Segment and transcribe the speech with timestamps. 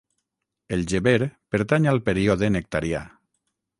[0.77, 1.21] El Geber
[1.55, 3.05] pertany al període nectarià.